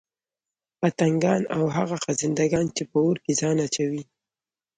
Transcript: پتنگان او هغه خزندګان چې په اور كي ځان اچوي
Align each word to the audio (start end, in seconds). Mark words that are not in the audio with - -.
پتنگان 0.79 1.41
او 1.55 1.63
هغه 1.75 1.95
خزندګان 2.03 2.67
چې 2.75 2.83
په 2.89 2.97
اور 3.05 3.17
كي 3.23 3.33
ځان 3.39 3.57
اچوي 3.65 4.03